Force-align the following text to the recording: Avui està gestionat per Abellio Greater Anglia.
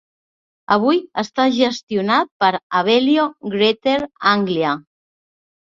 Avui 0.75 1.01
està 1.23 1.45
gestionat 1.59 2.33
per 2.45 2.51
Abellio 2.81 3.29
Greater 3.53 3.99
Anglia. 4.37 4.79